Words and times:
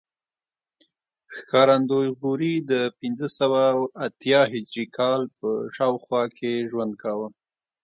ښکارندوی 1.35 2.07
غوري 2.19 2.55
د 2.71 2.73
پنځه 2.99 3.27
سوه 3.39 3.61
اتیا 4.05 4.41
هجري 4.53 4.85
کال 4.97 5.21
په 5.37 5.49
شاوخوا 5.75 6.23
کې 6.37 6.67
ژوند 6.69 6.93
کاوه 7.03 7.27